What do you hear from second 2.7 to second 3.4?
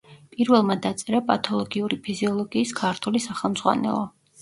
ქართული